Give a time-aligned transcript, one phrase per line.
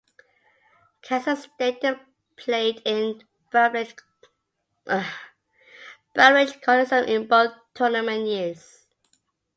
[1.03, 1.83] Kansas State
[2.35, 3.93] played in Bramlage
[6.59, 8.87] Coliseum in both tournament years.